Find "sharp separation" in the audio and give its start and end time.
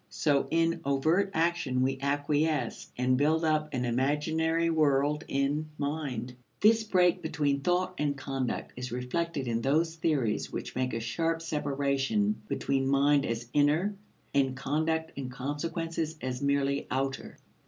10.99-12.41